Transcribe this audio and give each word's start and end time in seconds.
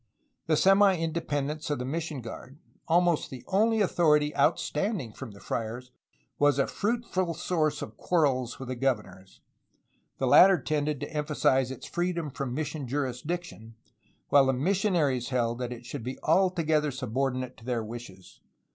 The 0.47 0.57
semi 0.57 0.95
independence 0.97 1.69
of 1.69 1.77
the 1.77 1.85
mission 1.85 2.21
guard, 2.21 2.57
almost 2.87 3.29
the 3.29 3.43
only 3.45 3.81
authority 3.81 4.35
outstanding 4.35 5.13
from 5.13 5.29
the 5.29 5.39
friars, 5.39 5.91
was 6.39 6.57
a 6.57 6.65
fruitful 6.65 7.35
source 7.35 7.83
of 7.83 7.97
quarrels 7.97 8.57
with 8.57 8.69
the 8.69 8.75
governors; 8.75 9.41
the 10.17 10.25
latter 10.25 10.59
tended 10.59 11.01
to 11.01 11.13
emphasize 11.13 11.69
its 11.69 11.85
freedom 11.85 12.31
from 12.31 12.55
mission 12.55 12.87
jurisdiction, 12.87 13.75
while 14.29 14.47
the 14.47 14.53
missionaries 14.53 15.29
held 15.29 15.59
that 15.59 15.71
it 15.71 15.85
should 15.85 16.03
be 16.03 16.17
altogether 16.23 16.89
subordinate 16.89 17.55
to 17.57 17.63
their 17.63 17.83
wishes. 17.83 18.39